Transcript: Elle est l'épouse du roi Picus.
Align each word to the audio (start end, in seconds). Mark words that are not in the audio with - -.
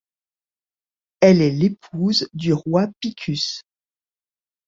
Elle 1.19 1.43
est 1.43 1.51
l'épouse 1.51 2.27
du 2.33 2.53
roi 2.53 2.87
Picus. 3.01 3.61